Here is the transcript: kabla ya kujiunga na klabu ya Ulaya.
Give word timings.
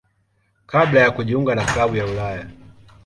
kabla 0.67 0.99
ya 1.01 1.11
kujiunga 1.11 1.55
na 1.55 1.65
klabu 1.65 1.95
ya 1.97 2.05
Ulaya. 2.05 2.47